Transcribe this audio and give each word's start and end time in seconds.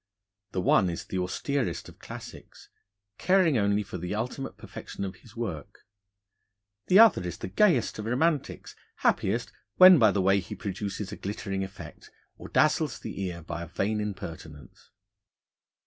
The 0.53 0.61
one 0.61 0.89
is 0.89 1.05
the 1.05 1.19
austerest 1.19 1.87
of 1.87 1.99
Classics, 1.99 2.69
caring 3.19 3.59
only 3.59 3.83
for 3.83 3.99
the 3.99 4.15
ultimate 4.15 4.57
perfection 4.57 5.05
of 5.05 5.17
his 5.17 5.35
work. 5.35 5.85
The 6.87 6.97
other 6.97 7.21
is 7.21 7.37
the 7.37 7.47
gayest 7.47 7.99
of 7.99 8.05
Romantics, 8.05 8.75
happiest 9.05 9.53
when 9.75 9.99
by 9.99 10.09
the 10.09 10.19
way 10.23 10.39
he 10.39 10.55
produces 10.55 11.11
a 11.11 11.17
glittering 11.17 11.63
effect, 11.63 12.09
or 12.39 12.47
dazzles 12.49 12.97
the 12.97 13.21
ear 13.25 13.43
by 13.43 13.61
a 13.61 13.67
vain 13.67 14.01
impertinence. 14.01 14.89